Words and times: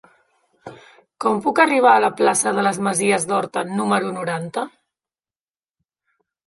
Com 1.25 1.41
puc 1.47 1.61
arribar 1.65 1.91
a 1.97 2.01
la 2.05 2.11
plaça 2.21 2.55
de 2.59 2.65
les 2.69 2.81
Masies 2.89 3.29
d'Horta 3.33 3.67
número 3.77 4.13
noranta? 4.21 4.69